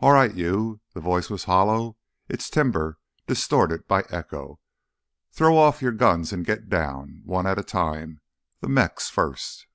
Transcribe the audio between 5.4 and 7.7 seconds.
off your guns an' git down... one at a